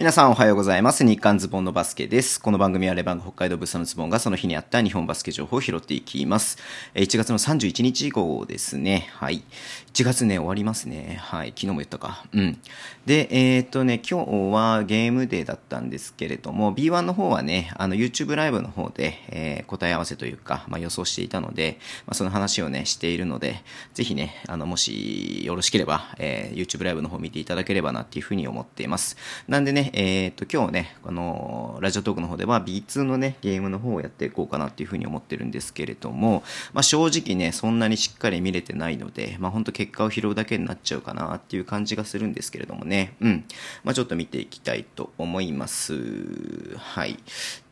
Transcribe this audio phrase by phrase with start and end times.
[0.00, 1.04] 皆さんおはようございます。
[1.04, 2.40] 日刊ズボンのバスケです。
[2.40, 6.56] この番組はレバンガ北海道ブッサのズボンがその日にあった日本バスケ情報を拾っていきます。
[6.94, 9.10] 1月の31日号ですね。
[9.12, 9.42] はい。
[9.92, 11.18] 1月ね、終わりますね。
[11.20, 11.48] はい。
[11.48, 12.24] 昨日も言ったか。
[12.32, 12.58] うん。
[13.04, 23.62] で、えーっとね、今日はゲームデーだったんですけれども、B1 の方はね、あの YouTube ライブの方で、えー答え合わせというか、まあ、予想していたので、まあ、その話をね、しているので、
[23.92, 29.18] ぜひね、あの、もしよろしければ、えー YouTube ライブの方見ていただければなっていうふうに思っています。
[29.46, 43.44] なんでね、えーと、今日ね、あのラジオトークの方では B2 のね、ゲームの方をやっていこうかなっていうふうに思ってるんですけれども、まあ、正直ね、そんなにしっかり見れてないので、まあ、本当結果を拾うだけになっちゃうかなっていう感じがするんですけれどもね、うん。
[43.84, 45.94] まあ、ちょっと見ていきたいと思います。
[46.76, 47.18] はい。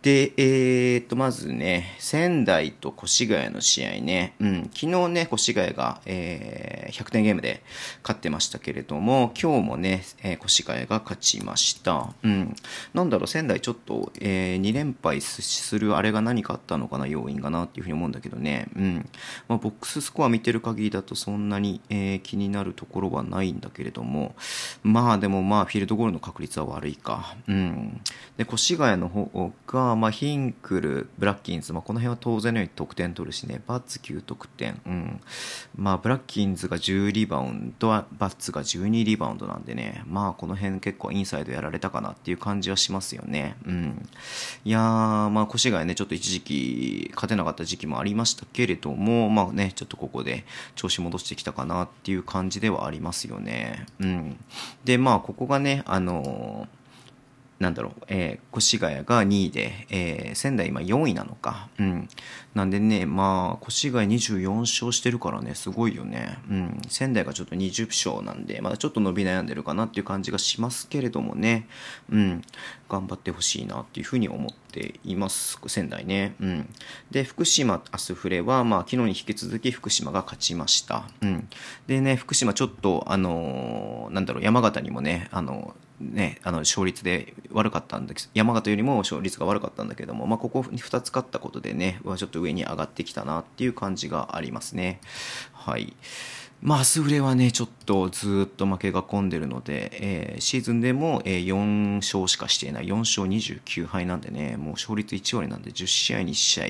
[0.00, 7.62] で、えー、と、まずね、仙台と越谷の試合ね、うん、昨日ね、越谷が、えー100点ゲームで
[8.02, 12.14] 勝ってましたけれども、今日もね、えー越谷が勝ちました。
[12.22, 12.54] うん。
[12.94, 19.08] なんだろう、仙台ちょっと、え2連敗するあれが何かあったのかな、要因がなっていうふうに思うんだけどね、うん。
[19.48, 24.36] まあ、ボックススコア見てる限りだとそんなに、えー気になるところはないんだけれども、
[24.82, 27.36] まあでもまあ、フィールドゴールの確率は悪いか。
[27.48, 28.00] うん。
[28.36, 34.80] で、越谷の方が、まあ、ヒンクル、ブラッキンズ、まあ、この辺は当然のように得点取るしね、バッツ9得点。
[34.86, 35.20] うん。
[35.76, 43.56] まあ、ブラッキンズが10リバウンド、バッツが12リバウンドなんでね、まあ、この辺結構インサイドやられたかなっていう感じはしますよね。
[43.66, 44.08] うん。
[44.64, 53.86] いやー、まあ、越谷ね、ちょっと一時期勝てなかった時期もありましたけれども、まあね、ちょっとここで調子戻してきたかなっていう感じではありますよね。
[54.00, 54.36] うん。
[54.84, 56.77] で、まあ、ここがね、あのー
[57.58, 61.68] なんだろう、えー越谷が2位で、えー仙台今4位なのか。
[61.78, 62.08] うん。
[62.54, 66.38] なんでね、まあ、越谷24勝してるからね、すごいよね。
[66.50, 66.80] うん。
[66.88, 71.68] 仙台がちょっと20勝なんで、まだちょっと伸び悩んでるかなっていう感じがしますけれどもね。
[72.10, 72.42] うん。
[72.88, 75.58] 頑張ってほしいなっていうふうに思ってています。
[75.66, 76.34] 仙台ね。
[76.40, 76.74] うん。
[77.10, 81.04] で、福島、アスフレは、まあ、昨日に引き続き福島が勝ちました。
[81.20, 81.48] うん。
[81.86, 95.00] でね、福島ちょっと、あのーなんだろう、山形にもね、あのね、あの勝率で悪かったんだけど山形よりも勝率が悪かったんだけども、まあ、ここ2つ勝ったことでねはちょっと上に上がってきたなっていう感じがありますね。
[95.52, 95.96] はい
[96.60, 106.66] まあ、スフレはね、ちょっとずっと負けが込んでるので、えーシーズンでも、えー4勝しかしていない、4勝29敗なんでね、もう勝率1割なんで、10試合に1試合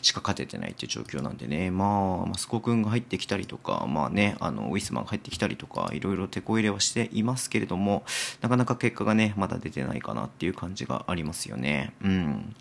[0.00, 8.04] しか勝ててないっていう状況なんでね、まあ、マスコ君が入ってきたりとか、まあね、あの、ウィスマンが入ってきたりとか、いろいろ手こ入れはしていますけれども、
[8.42, 11.92] なかなか結果がね、まだ出てないかなっていう感じがありますよね。
[12.04, 12.54] うん。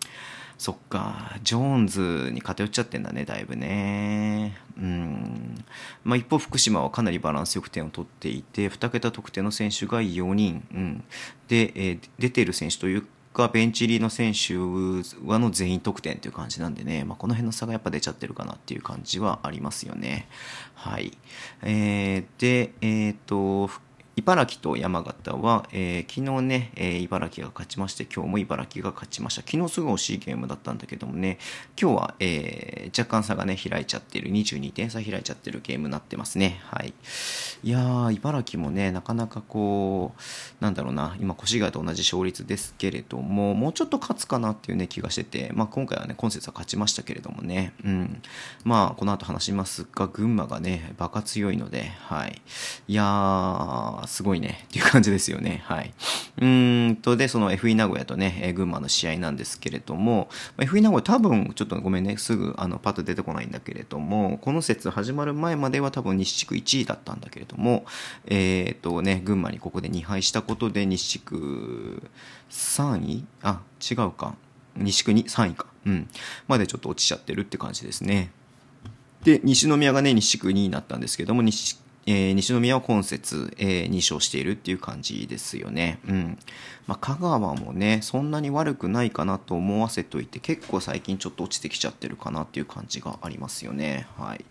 [0.57, 4.57] そっか、ジョーンズに偏っちゃってんだね、だいぶね。
[4.77, 5.65] うん。
[6.03, 10.65] まあ、一方、福島はかなりバランスよく点を取っていて、2桁得点の選手が4人。
[10.73, 11.03] うん。
[11.47, 14.55] で、えー出ている選手というか、ベンチ入りの選手
[15.27, 20.27] はの全員得点という感じなんでね、まあ、この辺の差がやっぱ出ちゃってるかなっていう感じはありますよね。
[20.73, 21.17] はい。
[21.61, 23.69] えーで、えっ、と、
[24.17, 29.41] 茨城と山形は、えー昨日ね、えー茨城が勝ちまして、今日も茨城が勝ちました。
[29.41, 31.37] 昨日すごい惜しいゲームだったんだけどもね、
[31.79, 36.61] 今日は、えー若干差がね、開いちゃってる、22点差開いちゃってるゲームになってますね。
[36.63, 36.93] はい。
[37.63, 48.21] いやー、茨城もね、なかなかこう、なんだろうな、今、越谷と同じ勝率ですけれども、もうちょっと勝つかなっていうね、気がしてて、まあ今回はね、今節は勝ちましたけれどもね、うん。
[48.63, 52.41] まあ、この後話しますが、群馬がね、バカ強いので、はい。
[52.87, 55.63] いやー、すごいね、 っていう感じですよね。
[55.65, 55.93] はい。
[56.39, 67.85] うんと、で、その FE 名古屋とね、え群馬の試合なんですけれども、ま FE 名古屋多分、ちょっとごめんね、すぐ、あの、パッと出てこないんだけれども、この節始まる前までは多分西地区1位だったんだけれども、
[68.25, 72.03] えっ、とね、群馬にここで2敗したことで西地区
[72.49, 73.25] 3位？
[73.41, 74.35] あ、違うか。
[74.75, 75.67] 西区に3位か。
[75.85, 76.07] うん。
[76.47, 78.31] までちょっと落ちちゃってるって感じですね。
[79.23, 85.99] で、西宮がね、西地区2位になったんですけども、西えー西宮は今節、えー2勝しているっていう感じですよね。
[86.07, 86.37] うん。
[86.85, 94.05] まあ、香川もね、そんなに悪くないかなと思わせといて、結構最近ちょっと落ちてきちゃってるかなっていう感じがありますよね。
[94.19, 94.45] はい。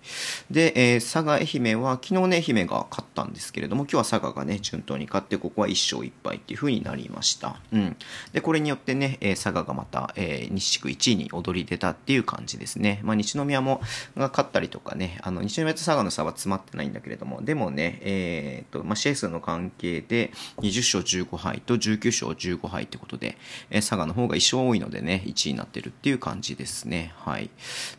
[0.51, 7.61] で、えー佐賀、愛媛は、昨日ね、愛媛が勝ったんですけれども、今日は佐賀がね、順当に勝って、ここは1勝1敗っていう風になりました。
[7.73, 7.97] うん。
[8.33, 12.99] で、これによってね、えー佐賀がまた、えー西地区1位に躍り出たっていう感じですね。
[13.05, 13.81] まあ、西宮も、
[14.17, 23.37] が勝ったりとかね、あの、西宮と佐賀の差は詰まってないんだけれども、でもね、えーとまあ、試合数の関係で20勝15敗と19勝15敗ってことで、
[23.71, 27.13] えー、佐賀の方が1勝多いのでね、1位になってるっていう感じですね。
[27.17, 27.51] はい。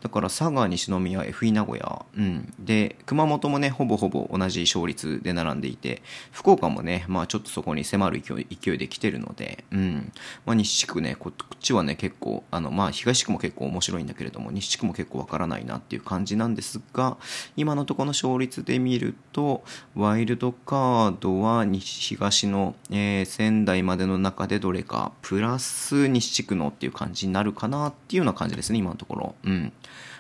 [0.01, 2.53] だから佐賀、西宮、FE 名古屋、うん。
[2.59, 6.01] で、熊本もね、ほぼほぼ同じ勝率で並んでいて、
[6.31, 10.11] 福岡もね、まあちょっとそこに迫る勢い勢いで来てるので、うん。
[10.45, 17.17] まあ西地区ね、こっちはね、結構、あの、まあ東地区も結構面白いんだけれども、西地区も結構わからないなっていう感じなんですが、
[17.55, 19.65] 今のところの勝率で見ると、
[19.95, 29.35] ワイルドカードは西東の、えー、仙台までの中でどれか、プラス西地区のっていう感じになるかなっていうような感じですね、今のところ。
[29.43, 29.73] うん。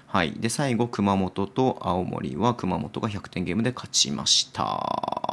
[0.07, 0.33] はい。
[0.33, 5.24] で、最後、熊本と青森は熊本が100点ゲームで勝ちました。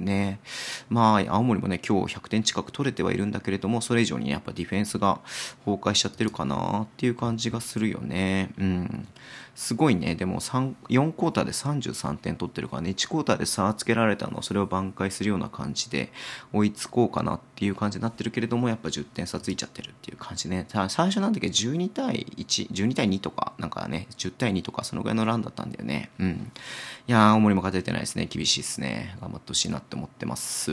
[0.00, 0.40] ね。
[0.88, 5.20] まあ、青森もね、今日100点近く取れてはいるんだけれども、それ以上に、やっぱディフェンスが
[5.64, 8.50] 崩壊しちゃってるかなっていう感じがするよね。
[8.58, 9.08] うん。
[9.54, 10.16] すごいね。
[10.16, 16.12] でも3、4クォーターで33点取ってるからね、1クォーターで差をつけられたのをそれを挽回するような感じで
[16.52, 20.66] 追いつこうかなっていう感じになってるけれども、やっぱ10点差ついちゃってるっていう感じね。
[20.88, 26.10] 最初なんだっけ？12対1、12対2とか、なんかね、10対2とかそのぐらいのランだったんだよね。
[26.18, 26.50] うん。
[27.06, 28.26] いやー、青森も勝ててないですね。
[28.26, 29.16] 厳しいですね。
[29.20, 30.72] 頑張ってほしいなって思ってます。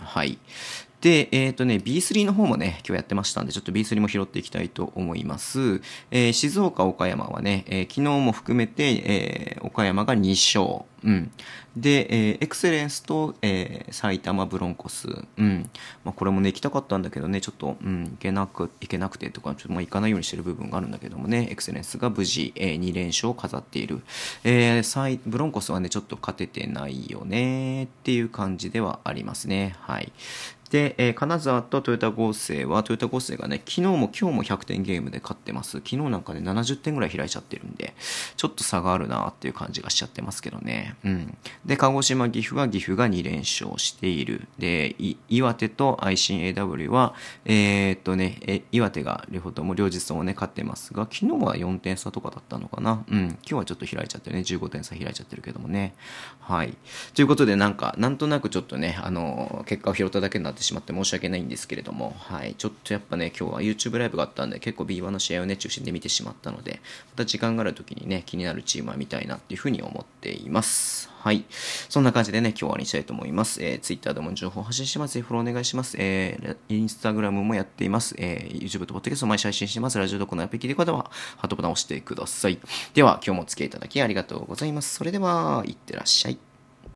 [0.00, 0.38] はい。
[1.00, 5.80] で、えっ、ー、とね、B3 の方もね、今日やってましたんで、ちょっと B3 も拾っていきたいと思います。
[6.10, 10.84] えー、静岡、岡山はね、えー、昨日も含めて、えー、岡山が2勝。
[11.04, 11.30] うん。
[11.76, 15.06] で、えー、エクセレンスと、えー、埼玉ブロンコス。
[15.36, 15.70] うん。
[16.04, 24.02] まあ、これもね、行きたかったんだけどね、ちょっと、うん、行けなく、行けなくてとか、ちょっともう行かないようにしてる部分があるんだけどもね、エクセレンスが無事、えー、2連勝を飾っている。
[24.42, 29.76] えー、ブロンコスはね、ちょっと勝ててないよねっていう感じではありますね。
[29.78, 30.12] はい。
[30.70, 35.78] で、えー、金沢とトヨタ合成は、トヨタ合成がね、昨日も今日も100点ゲームで勝ってます。
[35.78, 37.94] 昨日なんかね、70点ぐらい開いちゃってるんで、
[38.36, 40.96] ちょっと差があるなっていう感じがしちゃってますけどね。
[41.04, 41.38] うん。
[41.64, 44.48] で、鹿児島、岐阜は岐阜が2連勝している。
[44.58, 44.94] で、
[45.28, 53.04] 岩手と愛心 AW は、えー、っとね、え岩手が両方とも両日ともね、勝ってますが、昨日は4点差とかだったのかな。
[53.10, 53.26] うん。
[53.28, 55.94] 今日はちょっと開いちゃってるね、15点差開いちゃってるけどもね。
[56.40, 56.76] はい。
[57.14, 66.80] ということで、なんか、なんとなくちょっとね、あの、結果を拾っただけになってってしまって申し訳ないんですけれども、はい、ちょっとやっぱね、今日は YouTube ライブがあったんで、結構 B1 の試合をね、中心で見てしまったので、
[67.12, 71.10] また時間がある時にね、気になるチームは見たいなっていうふうに思っています。
[71.20, 71.44] はい。
[71.88, 73.62] そんな感じでね、今日は終わりにしたいと思います。
[73.62, 75.14] えー、Twitter でも情報を発信します。
[75.14, 75.96] ぜひフォローお願いします。
[75.98, 78.14] えー、Instagram もやっています。
[78.18, 79.98] えー、YouTube と Podcast を毎週配信してます。
[79.98, 82.58] ラジオどこのアプリ聞いてる方は、ハートボタンを押してください。
[82.94, 84.94] では、今日もお付き合いいただきありがとうございます。
[84.94, 86.47] それでは、いってらっしゃい。